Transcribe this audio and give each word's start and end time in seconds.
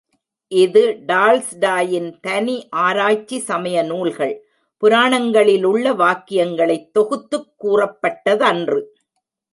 இது 0.47 1.03
டால்ஸ்டாயின் 1.07 2.19
தனி 2.21 2.67
ஆராய்ச்சி 2.69 3.39
சமய 3.39 3.83
நூல்கள், 3.83 4.47
புராணங்களிலுள்ள 4.83 5.95
வாக்கியங்களைத் 5.95 6.91
தொகுத்துக் 6.91 7.53
கூறப்பட்டதன்று. 7.63 8.81